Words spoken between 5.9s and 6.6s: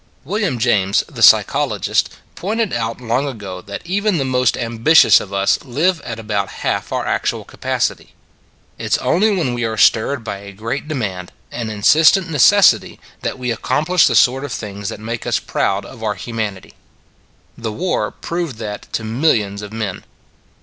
at about